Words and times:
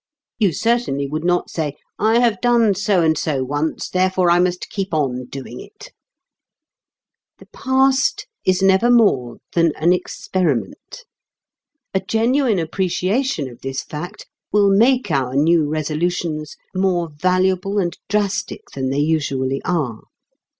You 0.39 0.51
certainly 0.51 1.05
would 1.05 1.23
not 1.23 1.51
say: 1.51 1.75
"I 1.99 2.17
have 2.21 2.41
done 2.41 2.73
so 2.73 3.03
and 3.03 3.15
so 3.15 3.43
once, 3.43 3.87
therefore 3.87 4.31
I 4.31 4.39
must 4.39 4.71
keep 4.71 4.95
on 4.95 5.25
doing 5.25 5.59
it." 5.59 5.91
The 7.37 7.45
past 7.53 8.25
is 8.43 8.63
never 8.63 8.89
more 8.89 9.37
than 9.53 9.73
an 9.75 9.93
experiment. 9.93 11.03
A 11.93 11.99
genuine 11.99 12.57
appreciation 12.57 13.47
of 13.47 13.61
this 13.61 13.83
fact 13.83 14.25
will 14.51 14.71
make 14.71 15.11
our 15.11 15.35
new 15.35 15.69
Resolutions 15.69 16.55
more 16.73 17.07
valuable 17.15 17.77
and 17.77 17.95
drastic 18.09 18.71
than 18.73 18.89
they 18.89 18.97
usually 18.97 19.61
are. 19.65 20.01